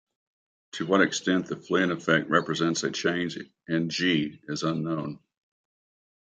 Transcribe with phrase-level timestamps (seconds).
[0.71, 5.19] To what extent the Flynn effect represents a change in "g" is unknown.